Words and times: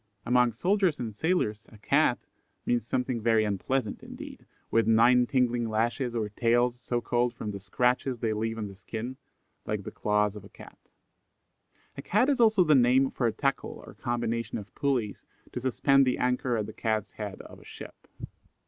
Among 0.25 0.51
soldiers 0.51 0.97
and 0.97 1.13
sailors 1.13 1.67
a 1.69 1.77
"Cat" 1.77 2.25
means 2.65 2.87
something 2.87 3.21
very 3.21 3.43
unpleasant 3.45 4.01
indeed, 4.01 4.47
with 4.71 4.87
nine 4.87 5.27
tingling 5.27 5.69
lashes 5.69 6.15
or 6.15 6.27
tails, 6.27 6.79
so 6.79 7.01
called, 7.01 7.35
from 7.35 7.51
the 7.51 7.59
scratches 7.59 8.17
they 8.17 8.33
leave 8.33 8.57
on 8.57 8.67
the 8.67 8.73
skin, 8.73 9.17
like 9.67 9.83
the 9.83 9.91
claws 9.91 10.35
of 10.35 10.43
a 10.43 10.49
cat. 10.49 10.79
A 11.97 12.01
Cat 12.01 12.29
is 12.29 12.39
also 12.39 12.63
the 12.63 12.73
name 12.73 13.11
for 13.11 13.27
a 13.27 13.31
tackle 13.31 13.79
or 13.85 13.93
combination 13.93 14.57
of 14.57 14.73
pulleys, 14.73 15.23
to 15.51 15.59
suspend 15.61 16.03
the 16.07 16.17
anchor 16.17 16.57
at 16.57 16.65
the 16.65 16.73
cat's 16.73 17.11
head 17.11 17.39
of 17.43 17.59
a 17.59 17.63
ship. 17.63 18.07